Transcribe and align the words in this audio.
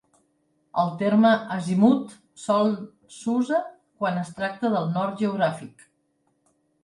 El 0.83 0.87
terme 1.01 1.33
azimut 1.55 2.15
sols 2.45 2.79
s'usa 3.17 3.59
quan 4.01 4.17
es 4.23 4.33
tracta 4.39 4.71
del 4.77 4.89
nord 4.97 5.21
geogràfic. 5.23 5.85